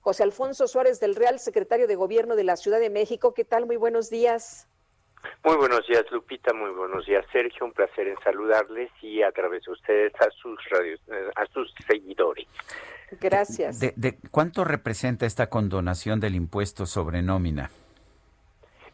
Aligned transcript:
José 0.00 0.22
Alfonso 0.22 0.66
Suárez 0.66 1.00
del 1.00 1.14
Real, 1.14 1.38
secretario 1.38 1.86
de 1.86 1.94
Gobierno 1.94 2.36
de 2.36 2.44
la 2.44 2.56
Ciudad 2.56 2.80
de 2.80 2.90
México. 2.90 3.34
¿Qué 3.34 3.44
tal? 3.44 3.66
Muy 3.66 3.76
buenos 3.76 4.10
días. 4.10 4.66
Muy 5.44 5.56
buenos 5.56 5.86
días, 5.86 6.04
Lupita. 6.10 6.54
Muy 6.54 6.70
buenos 6.70 7.04
días, 7.06 7.24
Sergio. 7.32 7.66
Un 7.66 7.72
placer 7.72 8.08
en 8.08 8.16
saludarles 8.24 8.90
y 9.02 9.22
a 9.22 9.30
través 9.32 9.64
de 9.64 9.72
ustedes 9.72 10.12
a 10.20 10.30
sus 10.30 10.58
radios, 10.70 11.00
a 11.36 11.46
sus 11.52 11.72
seguidores. 11.86 12.46
Gracias. 13.20 13.80
De, 13.80 13.92
de, 13.96 14.18
¿Cuánto 14.30 14.64
representa 14.64 15.26
esta 15.26 15.50
condonación 15.50 16.20
del 16.20 16.34
impuesto 16.34 16.86
sobre 16.86 17.22
nómina? 17.22 17.70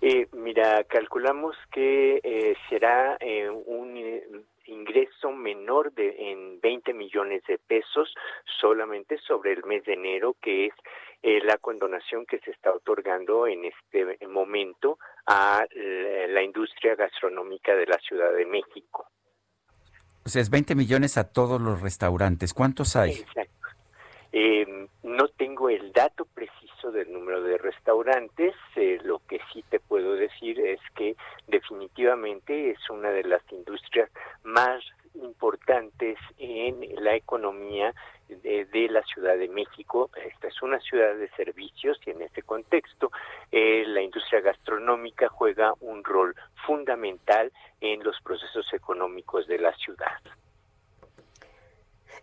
Eh, 0.01 0.29
mira, 0.33 0.85
calculamos 0.85 1.57
que 1.73 2.21
eh, 2.23 2.55
será 2.69 3.17
eh, 3.21 3.49
un 3.49 4.47
ingreso 4.67 5.33
menor 5.33 5.93
de 5.93 6.33
en 6.33 6.61
20 6.61 6.93
millones 6.95 7.43
de 7.49 7.59
pesos 7.59 8.15
solamente 8.61 9.19
sobre 9.19 9.53
el 9.53 9.65
mes 9.65 9.85
de 9.85 9.95
enero, 9.95 10.37
que 10.41 10.67
es 10.67 10.75
eh, 11.23 11.41
la 11.45 11.59
condonación 11.59 12.27
que 12.27 12.39
se 12.41 12.51
está 12.51 12.73
otorgando 12.73 13.47
en 13.47 13.65
este 13.65 14.27
momento 14.27 14.99
a 15.27 15.65
la, 15.75 16.27
la 16.29 16.43
industria 16.43 16.95
gastronómica 16.95 17.75
de 17.75 17.87
la 17.87 17.99
Ciudad 17.99 18.33
de 18.33 18.47
México. 18.47 19.07
O 20.25 20.29
sea, 20.29 20.43
es 20.43 20.51
20 20.51 20.75
millones 20.75 21.17
a 21.19 21.31
todos 21.33 21.61
los 21.61 21.81
restaurantes. 21.81 22.53
¿Cuántos 22.53 22.97
hay? 22.97 23.13
Exacto. 23.13 23.53
Eh, 24.33 24.89
no 25.05 25.29
tengo 25.29 25.71
el 25.71 25.93
dato 25.93 26.25
preciso 26.27 26.66
del 26.91 27.13
número 27.13 27.43
de 27.43 27.59
restaurantes, 27.59 28.55
eh, 28.77 28.99
lo 29.03 29.21
que 29.27 29.41
sí 29.53 29.65
te 29.69 29.81
puedo 29.81 30.15
decir 30.15 30.61
es 30.61 30.81
que 30.95 31.17
definitivamente 31.47 32.71
es 32.71 32.91
una 32.91 33.11
de 33.11 33.25
las 33.25 33.43
industrias 33.53 34.11
más 34.45 34.83
importantes 35.15 36.19
en 36.39 36.81
la 37.03 37.15
economía 37.15 37.95
de, 38.29 38.89
la 38.91 39.03
Ciudad 39.03 39.37
de 39.37 39.49
México. 39.49 40.11
Esta 40.25 40.49
es 40.49 40.63
una 40.63 40.81
ciudad 40.81 41.15
de 41.15 41.29
servicios 41.31 41.99
y 42.05 42.11
en 42.11 42.23
este 42.23 42.43
contexto 42.43 43.11
eh, 43.53 43.85
la 43.87 44.03
industria 44.03 44.41
gastronómica 44.41 45.29
juega 45.29 45.73
un 45.81 46.05
rol 46.05 46.35
fundamental 46.67 47.53
en 47.81 48.03
los 48.03 48.21
procesos 48.23 48.73
económicos 48.73 49.47
de 49.47 49.59
la 49.59 49.73
ciudad. 49.77 50.19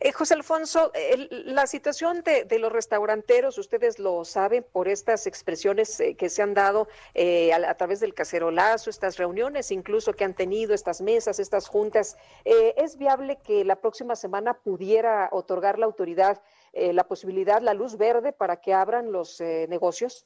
Eh, 0.06 0.12
José 0.12 0.34
Alfonso, 0.34 0.92
la 1.30 1.66
situación 1.66 2.24
de, 2.24 2.60
los 2.60 2.74
restauranteros, 2.74 3.58
ustedes 3.58 4.00
lo 4.00 4.26
saben 4.26 4.66
por 4.70 4.90
estas 4.90 5.28
expresiones 5.28 5.98
eh, 6.02 6.16
que 6.16 6.28
se 6.28 6.42
han 6.42 6.54
dado 6.54 6.90
eh, 7.14 7.54
a, 7.54 7.70
a, 7.70 7.76
través 7.76 8.02
del 8.02 8.14
cacerolazo, 8.14 8.90
estas 8.90 9.16
reuniones 9.16 9.72
incluso 9.72 10.12
que 10.12 10.26
han 10.26 10.34
tenido, 10.34 10.74
estas 10.74 11.00
mesas, 11.00 11.40
estas 11.40 11.70
juntas. 11.70 12.18
Eh, 12.44 12.74
¿Es 12.76 12.98
viable 12.98 13.38
que 13.46 13.64
la 13.64 13.78
próxima 13.78 14.18
semana 14.18 14.56
pudiera 14.56 15.30
otorgar 15.32 15.80
la 15.80 15.86
autoridad 15.86 16.42
la 16.74 17.08
posibilidad, 17.08 17.62
la 17.62 17.76
luz 17.76 17.98
verde 17.98 18.34
para 18.34 18.60
que 18.60 18.74
abran 18.74 19.12
los 19.12 19.40
negocios? 19.40 20.26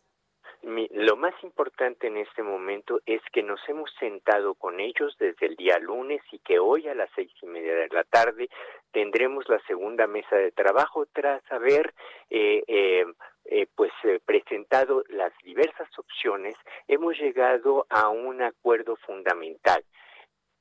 Mi, 0.63 0.87
lo 0.91 1.15
más 1.15 1.33
importante 1.43 2.07
en 2.07 2.17
este 2.17 2.43
momento 2.43 2.99
es 3.05 3.21
que 3.31 3.43
nos 3.43 3.59
hemos 3.69 3.89
sentado 3.99 4.55
con 4.55 4.79
ellos 4.79 5.15
desde 5.19 5.45
el 5.45 5.55
día 5.55 5.77
lunes 5.79 6.21
y 6.31 6.39
que 6.39 6.59
hoy 6.59 6.87
a 6.87 6.95
las 6.95 7.09
seis 7.15 7.31
y 7.41 7.45
media 7.45 7.75
de 7.75 7.87
la 7.89 8.03
tarde 8.03 8.49
tendremos 8.91 9.47
la 9.47 9.59
segunda 9.67 10.07
mesa 10.07 10.35
de 10.35 10.51
trabajo 10.51 11.05
tras 11.13 11.41
haber 11.51 11.93
eh, 12.29 12.63
eh, 12.67 13.05
eh, 13.45 13.67
pues 13.75 13.91
presentado 14.25 15.03
las 15.09 15.31
diversas 15.43 15.87
opciones. 15.97 16.55
Hemos 16.87 17.17
llegado 17.17 17.85
a 17.89 18.09
un 18.09 18.41
acuerdo 18.41 18.95
fundamental. 18.97 19.83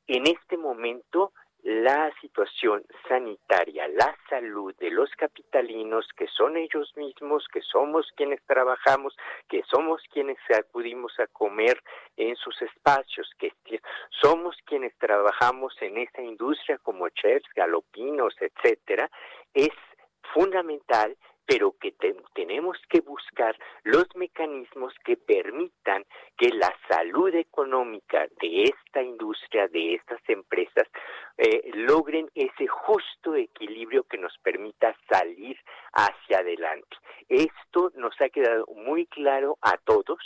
En 0.06 0.26
este 0.26 0.56
momento 0.56 1.32
la 1.66 2.12
situación 2.21 2.84
sanitaria, 3.09 3.88
la 3.88 4.16
salud 4.31 4.72
de 4.77 4.88
los 4.88 5.10
capitalinos, 5.16 6.06
que 6.16 6.28
son 6.28 6.56
ellos 6.56 6.97
mismos, 6.97 7.44
que 7.53 7.60
somos 7.60 8.06
quienes 8.15 8.41
trabajamos, 8.47 9.16
que 9.49 9.65
somos 9.65 10.00
quienes 10.12 10.38
acudimos 10.56 11.19
a 11.19 11.27
comer 11.27 11.82
en 12.16 12.37
sus 12.37 12.62
espacios, 12.62 13.28
que 13.38 13.50
somos 14.22 14.56
quienes 14.65 14.97
trabajamos 14.97 15.75
en 15.81 15.99
esta 15.99 16.22
industria 16.22 16.78
como 16.78 17.09
chefs, 17.09 17.49
galopinos, 17.56 18.37
etcétera, 18.41 19.10
es 19.53 19.72
fundamental 20.34 21.16
pero 21.47 21.75
que 21.81 21.93
te, 21.93 22.15
tenemos 22.34 22.77
que 22.89 23.01
buscar 23.01 23.57
los 23.84 24.05
mecanismos 24.17 24.93
que 25.05 25.17
permitan 25.17 26.05
que 26.37 26.49
la 26.51 26.73
salud 26.89 27.34
económica 27.34 28.27
de 28.41 28.65
esta 28.65 29.03
industria, 29.03 29.69
de 29.69 29.95
estas 29.95 30.21
empresas, 30.29 30.89
eh, 31.39 31.71
logren 31.75 32.31
ese 32.34 32.67
justo 32.67 33.34
equilibrio 33.34 34.05
que 34.05 34.19
nos 34.19 34.37
permita 34.39 34.97
salir 35.09 35.57
hacia 35.93 36.39
adelante. 36.39 36.97
Esto 37.29 37.93
nos 37.95 38.19
ha 38.21 38.28
quedado 38.28 38.67
muy 38.75 39.07
claro 39.07 39.59
a 39.61 39.77
todos 39.78 40.19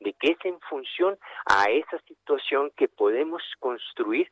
de 0.00 0.12
que 0.14 0.32
es 0.32 0.38
en 0.44 0.58
función 0.60 1.18
a 1.46 1.70
esa 1.70 1.98
situación 2.06 2.70
que 2.76 2.88
podemos 2.88 3.42
construir 3.60 4.30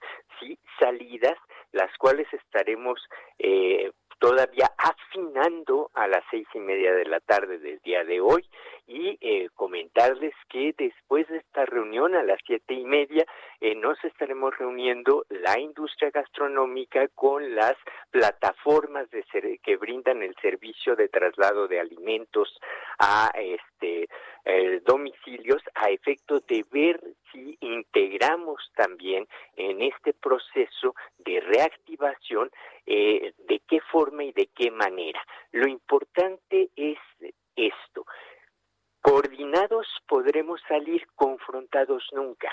salidas 0.79 1.39
las 1.73 1.91
cuales 1.99 2.27
estaremos 2.33 3.01
eh, 3.39 3.91
todavía 4.23 4.71
afinando 4.79 5.91
a 5.95 6.07
las 6.07 6.23
seis 6.31 6.47
y 6.55 6.61
media 6.61 6.93
de 6.93 7.07
la 7.07 7.19
tarde 7.19 7.59
del 7.59 7.81
día 7.81 8.05
de 8.05 8.21
hoy 8.21 8.47
y 8.93 9.17
eh, 9.23 9.49
comentarles 9.55 10.35
que 10.51 10.75
después 10.77 11.27
de 11.29 11.39
esta 11.39 11.65
reunión 11.65 12.15
a 12.15 12.23
las 12.23 12.39
siete 12.47 12.75
y 12.75 12.85
media 12.85 13.25
eh, 13.59 13.75
nos 13.75 13.97
estaremos 14.05 14.57
reuniendo 14.59 15.25
la 15.31 15.59
industria 15.59 16.11
gastronómica 16.11 17.09
con 17.15 17.55
las 17.55 17.75
plataformas 18.11 19.11
de 19.11 19.25
ser, 19.33 19.45
que 19.61 19.77
brindan 19.77 20.23
el 20.23 20.35
servicio 20.43 20.95
de 20.95 21.09
traslado 21.09 21.69
de 21.69 21.81
alimentos 21.81 22.55
a 22.99 23.31
este 23.35 24.09
eh, 24.45 24.83
domicilios 24.85 25.63
a 25.75 25.89
efecto 25.89 26.41
de 26.41 26.63
ver 26.71 27.01
si 27.33 27.57
integramos 27.61 28.61
también 28.77 29.27
en 29.57 29.81
este 29.81 30.13
proceso 30.13 30.95
de 31.19 31.41
reactivación 31.41 32.51
de 32.85 33.63
qué 33.69 33.81
forma 33.93 34.25
y 34.25 34.33
de 34.33 34.49
qué 34.55 34.71
manera. 34.71 35.23
Lo 35.53 35.69
importante 35.69 36.69
es 36.77 36.99
esto. 37.57 38.05
Coordinados 39.03 39.89
podremos 40.07 40.61
salir, 40.69 41.07
confrontados 41.17 42.09
nunca. 42.13 42.49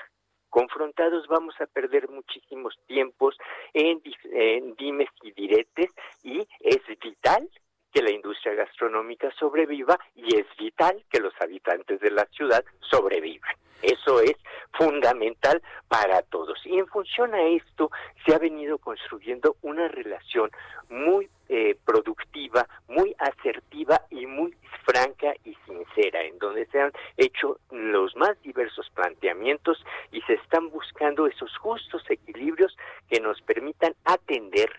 Confrontados 0.50 1.28
vamos 1.28 1.54
a 1.62 1.68
perder 1.68 2.10
muchísimos 2.10 2.76
tiempos 2.88 3.38
en, 3.72 4.02
en 4.32 4.76
dimes 4.76 5.09
y 5.22 5.32
diretes 5.32 5.92
y 6.24 6.40
es 6.62 6.80
vital 7.00 7.48
que 7.94 8.02
la 8.02 8.09
industria 8.09 8.56
gastronómica 8.56 9.30
sobreviva 9.40 10.00
y 10.16 10.38
es 10.38 10.48
vital 10.58 11.04
que 11.12 11.20
los 11.20 11.34
habitantes 11.40 12.00
de 12.00 12.09
la 12.09 12.26
ciudad 12.26 12.66
sobrevivan. 12.80 13.56
Eso 13.84 14.20
es 14.20 14.36
fundamental 14.74 15.62
para 15.88 16.24
todos. 16.24 16.59
Y 16.66 16.80
en 16.80 16.88
función 16.88 17.34
a 17.36 17.44
esto 17.44 17.92
se 18.26 18.34
ha 18.34 18.40
venido 18.40 18.80
construyendo 18.80 19.56
una 19.62 19.88
relación 19.88 20.50
muy 20.90 21.30
eh, 21.48 21.78
productiva, 21.86 22.68
muy 22.88 23.16
asertiva 23.20 24.02
y 24.09 24.26
muy 24.26 24.56
franca 24.90 25.34
y 25.46 25.56
sincera, 25.68 26.24
en 26.24 26.40
donde 26.40 26.66
se 26.68 26.82
han 26.82 26.92
hecho 27.18 27.60
los 27.70 28.16
más 28.16 28.42
diversos 28.42 28.90
planteamientos 28.96 29.84
y 30.12 30.22
se 30.22 30.34
están 30.34 30.70
buscando 30.70 31.28
esos 31.28 31.56
justos 31.58 32.02
equilibrios 32.09 32.76
que 33.08 33.20
nos 33.20 33.40
permitan 33.41 33.94
atender 34.03 34.70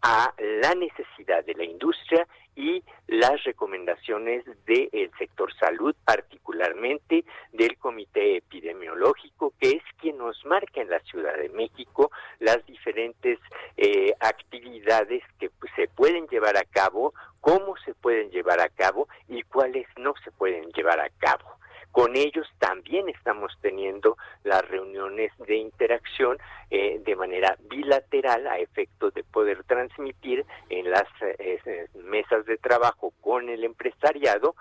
a 0.00 0.32
la 0.60 0.74
necesidad 0.74 1.44
de 1.44 1.54
la 1.54 1.64
industria 1.64 2.26
y 2.56 2.82
las 3.06 3.44
recomendaciones 3.44 4.44
del 4.66 4.90
de 4.90 5.10
sector 5.18 5.52
salud, 5.54 5.94
particularmente 6.04 7.24
del 7.52 7.76
Comité 7.78 8.38
Epidemiológico, 8.38 9.54
que 9.60 9.70
es 9.70 9.82
quien 10.00 10.18
nos 10.18 10.44
marca 10.44 10.80
en 10.80 10.90
la 10.90 11.00
Ciudad 11.00 11.36
de 11.36 11.48
México 11.50 12.10
las 12.40 12.64
diferentes 12.66 13.38
eh, 13.76 14.12
actividades 14.20 15.22
que 15.38 15.50
pues, 15.50 15.72
se 15.76 15.88
pueden 15.88 16.26
llevar 16.26 16.56
a 16.56 16.64
cabo, 16.64 17.14
cómo 17.42 17.74
se 17.84 17.92
pueden 17.92 18.30
llevar 18.30 18.60
a 18.60 18.70
cabo 18.70 19.08
y 19.28 19.42
cuáles 19.42 19.86
no 19.98 20.14
se 20.24 20.30
pueden 20.30 20.70
llevar 20.70 21.00
a 21.00 21.10
cabo. 21.18 21.44
Con 21.90 22.16
ellos 22.16 22.48
también 22.58 23.10
estamos 23.10 23.52
teniendo 23.60 24.16
las 24.44 24.66
reuniones 24.66 25.30
de 25.46 25.56
interacción 25.56 26.38
eh, 26.70 27.02
de 27.04 27.16
manera 27.16 27.58
bilateral 27.68 28.46
a 28.46 28.56
efecto 28.56 29.10
de 29.10 29.24
poder 29.24 29.62
transmitir 29.64 30.46
en 30.70 30.90
las 30.90 31.04
eh, 31.20 31.88
mesas 31.94 32.46
de 32.46 32.56
trabajo 32.56 33.12
con 33.20 33.50
el 33.50 33.64
empresariado 33.64 34.54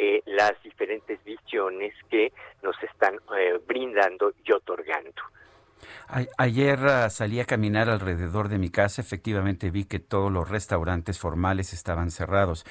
eh, 0.00 0.22
las 0.26 0.52
diferentes 0.62 1.18
visiones 1.24 1.92
que 2.08 2.32
nos 2.62 2.80
están 2.84 3.16
eh, 3.36 3.58
brindando 3.66 4.32
y 4.44 4.52
otorgando. 4.52 5.22
Ayer 6.38 6.78
ah, 6.86 7.10
salí 7.10 7.40
a 7.40 7.44
caminar 7.44 7.88
alrededor 7.88 8.48
de 8.48 8.58
mi 8.58 8.70
casa, 8.70 9.02
efectivamente 9.02 9.70
vi 9.70 9.84
que 9.84 9.98
todos 9.98 10.32
los 10.32 10.48
restaurantes 10.48 11.18
formales 11.18 11.72
estaban 11.72 12.10
cerrados, 12.10 12.64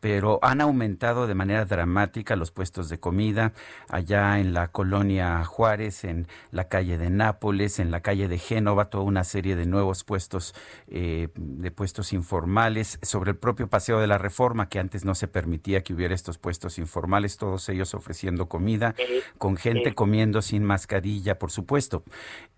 pero 0.00 0.38
han 0.42 0.60
aumentado 0.60 1.26
de 1.26 1.34
manera 1.34 1.64
dramática 1.64 2.36
los 2.36 2.50
puestos 2.50 2.88
de 2.88 2.98
comida 2.98 3.52
allá 3.88 4.38
en 4.38 4.54
la 4.54 4.68
colonia 4.68 5.44
Juárez, 5.44 6.04
en 6.04 6.26
la 6.50 6.68
calle 6.68 6.98
de 6.98 7.10
Nápoles, 7.10 7.78
en 7.78 7.90
la 7.90 8.00
calle 8.00 8.26
de 8.26 8.38
Génova, 8.38 8.86
toda 8.86 9.04
una 9.04 9.24
serie 9.24 9.56
de 9.56 9.66
nuevos 9.66 10.04
puestos, 10.04 10.54
eh, 10.88 11.28
de 11.34 11.70
puestos 11.70 12.12
informales, 12.12 12.98
sobre 13.02 13.32
el 13.32 13.36
propio 13.36 13.68
Paseo 13.68 14.00
de 14.00 14.06
la 14.06 14.18
Reforma, 14.18 14.68
que 14.68 14.78
antes 14.78 15.04
no 15.04 15.14
se 15.14 15.28
permitía 15.28 15.82
que 15.82 15.92
hubiera 15.92 16.14
estos 16.14 16.38
puestos 16.38 16.78
informales, 16.78 17.36
todos 17.36 17.68
ellos 17.68 17.94
ofreciendo 17.94 18.48
comida, 18.48 18.94
eh, 18.98 19.22
con 19.38 19.56
gente 19.56 19.90
eh. 19.90 19.94
comiendo 19.94 20.40
sin 20.40 20.64
mascarilla, 20.64 21.38
por 21.38 21.50
supuesto. 21.50 22.02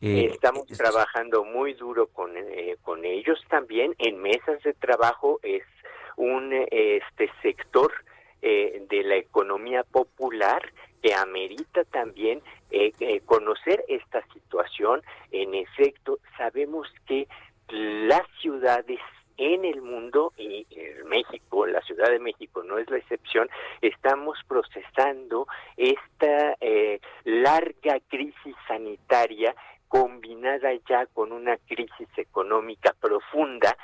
Estamos 0.00 0.67
trabajando 0.67 1.44
muy 1.44 1.75
duro 1.75 2.09
con, 2.09 2.31
con 2.83 3.05
ellos 3.05 3.39
también 3.49 3.94
en 3.99 4.21
mesas 4.21 4.62
de 4.62 4.73
trabajo, 4.75 5.39
es 5.43 5.62
un 6.17 6.53
este 6.70 7.31
sector 7.43 7.93
eh, 8.44 8.85
de 8.91 9.05
la 9.05 9.14
economía 9.14 9.85
popular 9.85 10.61
que 11.00 11.14
amerita 11.14 11.85
también 11.85 12.43
eh, 12.73 12.91
eh, 12.99 13.20
conocer 13.20 13.85
esta 13.87 14.20
situación. 14.32 15.00
En 15.31 15.55
efecto, 15.55 16.19
sabemos 16.37 16.88
que 17.06 17.29
las 17.69 18.23
ciudades 18.41 18.99
en 19.37 19.64
el 19.64 19.81
mundo 19.81 20.32
y 20.37 20.67
en 20.73 21.09
México, 21.09 21.67
la 21.69 21.82
Ciudad 21.82 22.11
de 22.11 22.19
México 22.19 22.65
no 22.65 22.79
es 22.79 22.91
la 22.91 22.99
excepción, 22.99 23.49
estamos 23.81 24.37
procesando 24.49 25.47
esta 25.76 26.56
larga 27.25 28.00
crisis 28.08 28.56
sanitaria 28.67 29.55
combinada 29.87 30.70
ya 30.88 31.06
con 31.06 31.31
una 31.31 31.56
crisis 31.58 32.08
económica 32.17 32.93
profunda 33.00 33.76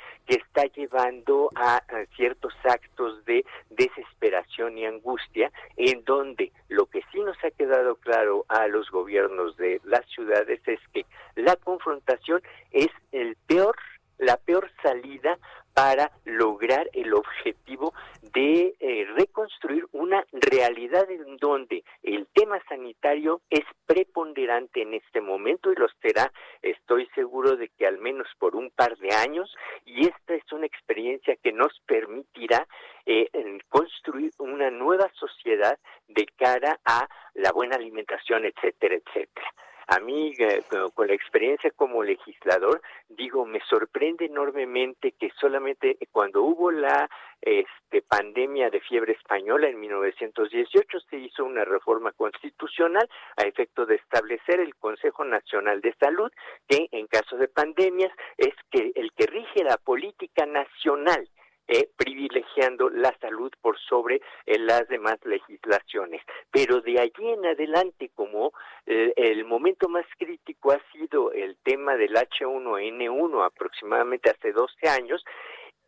a, 1.75 1.83
ciertos 2.15 2.53
actos 2.63 3.23
de 3.25 3.45
desesperación 3.69 4.77
y 4.77 4.85
angustia, 4.85 5.51
en 5.77 6.03
donde 6.03 6.51
lo 6.67 6.85
que 6.85 7.01
sí 7.11 7.19
nos 7.19 7.37
ha 7.43 7.51
quedado 7.51 7.95
claro 7.95 8.45
a 8.47 8.67
los 8.67 8.89
gobiernos 8.89 9.57
de 9.57 9.81
las 9.83 10.05
ciudades 10.07 10.59
es 10.65 10.79
que 10.93 11.05
la 11.35 11.55
confrontación 11.55 12.41
es 12.71 12.89
el 13.11 13.35
peor, 13.47 13.75
la 14.17 14.37
peor 14.37 14.69
salida 14.81 15.37
para 15.79 16.11
lograr 16.25 16.89
el 16.91 17.13
objetivo 17.13 17.93
de 18.33 18.75
eh, 18.79 19.05
reconstruir 19.15 19.87
una 19.93 20.25
realidad 20.33 21.09
en 21.09 21.37
donde 21.37 21.85
el 22.03 22.27
tema 22.33 22.61
sanitario 22.67 23.39
es 23.49 23.63
preponderante 23.85 24.81
en 24.81 24.93
este 24.93 25.21
momento 25.21 25.71
y 25.71 25.75
lo 25.75 25.87
será, 26.01 26.33
estoy 26.61 27.07
seguro 27.15 27.55
de 27.55 27.69
que 27.69 27.87
al 27.87 27.97
menos 27.97 28.27
por 28.39 28.57
un 28.57 28.71
par 28.71 28.97
de 28.97 29.15
años, 29.15 29.55
y 29.85 30.05
esta 30.05 30.33
es 30.33 30.51
una 30.51 30.65
experiencia 30.65 31.37
que 31.37 31.48
nos 31.59 31.77
permitirá 31.85 32.65
eh, 33.05 33.29
construir 33.67 34.31
una 34.39 34.71
nueva 34.71 35.11
sociedad 35.13 35.77
de 36.07 36.25
cara 36.37 36.79
a 36.85 37.07
la 37.33 37.51
buena 37.51 37.75
alimentación, 37.75 38.45
etcétera, 38.45 38.95
etcétera. 38.95 39.53
A 39.91 39.99
mí, 39.99 40.33
eh, 40.37 40.61
con 40.93 41.07
la 41.07 41.15
experiencia 41.15 41.71
como 41.71 42.03
legislador, 42.03 42.79
digo, 43.09 43.43
me 43.43 43.59
sorprende 43.61 44.25
enormemente 44.25 45.13
que 45.13 45.31
solamente 45.41 45.97
cuando 46.11 46.43
hubo 46.43 46.69
la 46.69 47.09
este, 47.41 48.03
pandemia 48.03 48.69
de 48.69 48.81
fiebre 48.81 49.13
española 49.13 49.67
en 49.67 49.79
1918 49.79 50.99
se 51.09 51.17
hizo 51.17 51.43
una 51.43 51.65
reforma 51.65 52.11
constitucional 52.11 53.09
a 53.35 53.41
efecto 53.43 53.87
de 53.87 53.95
establecer 53.95 54.59
el 54.59 54.75
Consejo 54.75 55.25
Nacional 55.25 55.81
de 55.81 55.95
Salud, 55.99 56.31
que 56.67 56.87
en 56.91 57.07
caso 57.07 57.37
de 57.37 57.47
pandemias 57.47 58.11
es 58.37 58.53
que 58.69 58.91
el 58.93 59.11
que 59.13 59.25
rige 59.25 59.63
la 59.63 59.77
política 59.77 60.45
nacional 60.45 61.27
eh, 61.71 61.87
privilegiando 61.95 62.89
la 62.89 63.15
salud 63.19 63.51
por 63.61 63.77
sobre 63.77 64.21
eh, 64.47 64.57
las 64.57 64.87
demás 64.87 65.19
legislaciones. 65.23 66.19
Pero 66.49 66.81
de 66.81 66.99
allí 66.99 67.29
en 67.29 67.45
adelante, 67.45 68.09
como 68.15 68.53
eh, 68.87 69.13
el 69.15 69.45
momento 69.45 69.87
más 69.87 70.05
crítico 70.17 70.71
ha 70.71 70.81
sido 70.91 71.31
el 71.31 71.57
tema 71.57 71.95
del 71.95 72.15
H1N1 72.15 73.45
aproximadamente 73.45 74.31
hace 74.31 74.51
12 74.51 74.89
años, 74.89 75.23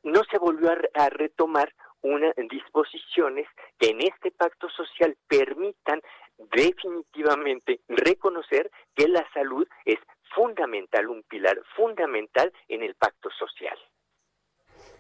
no 0.04 0.22
se 0.30 0.38
volvió 0.38 0.70
a, 0.70 1.10
retomar 1.10 1.74
unas 2.04 2.36
disposiciones 2.36 3.48
que 3.80 3.90
en 3.90 4.02
este 4.02 4.30
pacto 4.30 4.70
social 4.70 5.18
permitan 5.28 6.00
definitivamente 6.38 7.80
reconocer 7.88 8.70
que 8.96 9.08
la 9.08 9.28
salud 9.34 9.68
es 9.86 9.98
fundamental, 10.36 11.08
un 11.08 11.24
pilar 11.24 11.60
fundamental 11.76 12.54
en 12.68 12.84
el 12.84 12.94
pacto 12.94 13.32
social. 13.32 13.78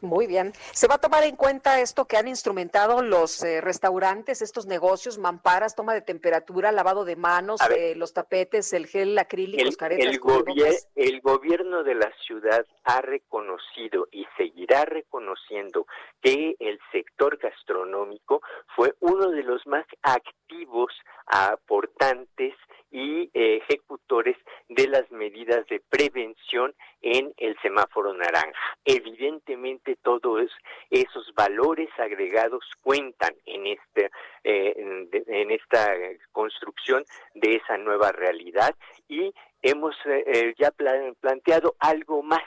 Muy 0.01 0.25
bien. 0.25 0.53
¿Se 0.73 0.87
va 0.87 0.95
a 0.95 0.97
tomar 0.97 1.23
en 1.23 1.35
cuenta 1.35 1.79
esto 1.79 2.05
que 2.05 2.17
han 2.17 2.27
instrumentado 2.27 3.03
los 3.03 3.43
eh, 3.43 3.61
restaurantes, 3.61 4.41
estos 4.41 4.65
negocios, 4.65 5.19
mamparas, 5.19 5.75
toma 5.75 5.93
de 5.93 6.01
temperatura, 6.01 6.71
lavado 6.71 7.05
de 7.05 7.15
manos, 7.15 7.61
eh, 7.69 7.93
los 7.95 8.11
tapetes, 8.13 8.73
el 8.73 8.87
gel 8.87 9.17
acrílico, 9.19 9.63
el, 9.63 9.77
caretas? 9.77 10.07
El, 10.07 11.13
el 11.13 11.21
gobierno 11.21 11.83
de 11.83 11.95
la 11.95 12.11
ciudad 12.25 12.65
ha 12.83 13.01
reconocido 13.01 14.07
y 14.11 14.25
seguirá 14.37 14.85
reconociendo 14.85 15.85
que 16.21 16.55
el 16.59 16.79
sector 16.91 17.37
gastronómico 17.37 18.41
fue 18.75 18.95
uno 19.01 19.29
de 19.29 19.43
los 19.43 19.65
más 19.67 19.85
activos, 20.01 20.91
aportantes 21.27 22.55
y 22.91 23.29
eh, 23.33 23.61
ejecutores 23.63 24.37
de 24.67 24.87
las 24.87 25.09
medidas 25.31 25.65
de 25.67 25.81
prevención 25.89 26.73
en 27.01 27.33
el 27.37 27.57
semáforo 27.61 28.13
naranja. 28.13 28.77
Evidentemente 28.85 29.97
todos 30.03 30.51
esos 30.89 31.33
valores 31.35 31.89
agregados 31.97 32.63
cuentan 32.81 33.33
en 33.45 33.67
este 33.67 34.11
en, 34.43 35.51
esta 35.51 35.93
construcción 36.31 37.03
de 37.35 37.55
esa 37.55 37.77
nueva 37.77 38.11
realidad 38.11 38.75
y 39.07 39.33
hemos 39.61 39.95
eh, 40.05 40.53
ya 40.57 40.71
planteado 41.19 41.75
algo 41.79 42.23
más 42.23 42.43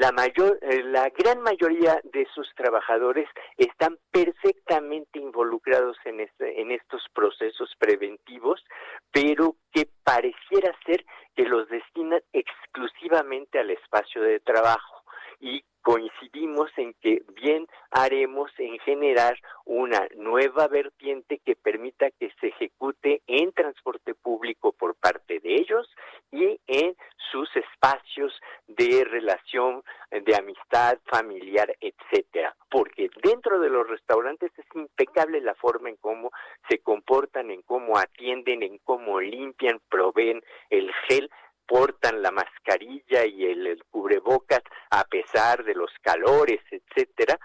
la 0.00 0.12
mayor, 0.12 0.58
eh, 0.62 0.82
la 0.82 1.10
gran 1.10 1.42
mayoría 1.42 2.00
de 2.04 2.26
sus 2.34 2.48
trabajadores 2.54 3.28
están 3.58 3.98
perfectamente 4.10 5.18
involucrados 5.18 5.98
en, 6.06 6.20
este, 6.20 6.58
en 6.58 6.70
estos 6.70 7.02
procesos 7.12 7.74
preventivos, 7.78 8.64
pero 9.12 9.56
que 9.70 9.86
pareciera 10.02 10.74
ser 10.86 11.04
que 11.36 11.44
los 11.44 11.68
destinan 11.68 12.22
exclusivamente 12.32 13.58
al 13.58 13.70
espacio 13.70 14.22
de 14.22 14.40
trabajo 14.40 14.99
y 15.40 15.64
coincidimos 15.82 16.70
en 16.76 16.94
que 17.00 17.22
bien 17.34 17.66
haremos 17.90 18.50
en 18.58 18.78
generar 18.80 19.36
una 19.64 20.06
nueva 20.16 20.68
vertiente 20.68 21.40
que 21.44 21.56
permita 21.56 22.10
que 22.10 22.30
se 22.40 22.48
ejecute 22.48 23.22
en 23.26 23.52
transporte 23.52 24.14
público 24.14 24.72
por 24.72 24.94
parte 24.94 25.40
de 25.40 25.54
ellos 25.54 25.88
y 26.30 26.60
en 26.66 26.94
sus 27.32 27.48
espacios 27.56 28.38
de 28.68 29.04
relación, 29.04 29.82
de 30.10 30.36
amistad 30.36 30.98
familiar, 31.06 31.74
etcétera. 31.80 32.54
Porque 32.70 33.08
dentro 33.22 33.58
de 33.60 33.70
los 33.70 33.88
restaurantes 33.88 34.52
es 34.58 34.66
impecable 34.74 35.40
la 35.40 35.54
forma 35.54 35.88
en 35.88 35.96
cómo 35.96 36.30
se 36.68 36.78
comportan, 36.78 37.50
en 37.50 37.62
cómo 37.62 37.96
atienden, 37.98 38.62
en 38.62 38.78
cómo 38.78 39.20
limpian, 39.20 39.80
proveen 39.88 40.42
el 40.68 40.92
gel 41.08 41.30
portan 41.70 42.20
la 42.20 42.32
mascarilla 42.32 43.24
y 43.24 43.44
el, 43.44 43.80
cubrebocas 43.90 44.60
a 44.90 45.04
pesar 45.04 45.62
de 45.62 45.76
los 45.76 45.92
calores, 46.02 46.58
etcétera. 46.68 47.38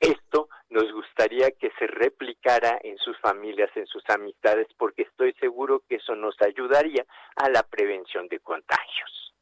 Esto 0.00 0.48
nos 0.70 0.90
gustaría 0.90 1.50
que 1.50 1.70
se 1.78 1.86
replicara 1.86 2.78
en 2.82 2.96
sus 2.96 3.20
familias, 3.20 3.70
en 3.74 3.86
sus 3.86 4.02
amistades, 4.08 4.66
porque 4.78 5.02
estoy 5.02 5.34
seguro 5.34 5.82
que 5.86 5.96
eso 5.96 6.14
nos 6.14 6.34
ayudaría 6.40 7.04
a 7.36 7.50
la 7.50 7.62
prevención 7.64 8.28
de 8.28 8.40
contagios. 8.40 9.34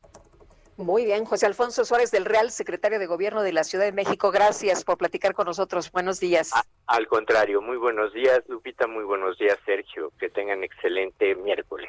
Muy 0.76 1.04
bien, 1.04 1.24
José 1.24 1.46
Alfonso 1.46 1.84
Suárez 1.84 2.10
del 2.10 2.24
Real, 2.24 2.50
secretario 2.50 2.98
de 2.98 3.06
Gobierno 3.06 3.42
de 3.42 3.52
la 3.52 3.62
Ciudad 3.62 3.84
de 3.84 3.92
México. 3.92 4.32
Gracias 4.32 4.82
por 4.84 4.98
platicar 4.98 5.32
con 5.32 5.46
nosotros. 5.46 5.92
Buenos 5.92 6.18
días. 6.18 6.50
al 6.88 7.06
contrario, 7.06 7.62
muy 7.62 7.76
buenos 7.76 8.12
días, 8.12 8.40
Lupita. 8.48 8.88
Muy 8.88 9.04
buenos 9.04 9.38
días, 9.38 9.58
Sergio. 9.64 10.10
Que 10.18 10.28
tengan 10.28 10.64
excelente 10.64 11.36
miércoles. 11.36 11.88